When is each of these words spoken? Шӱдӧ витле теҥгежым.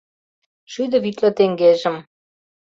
Шӱдӧ 0.71 0.97
витле 1.03 1.29
теҥгежым. 1.37 1.97